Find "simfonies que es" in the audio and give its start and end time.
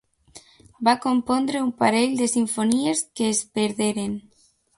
2.33-3.45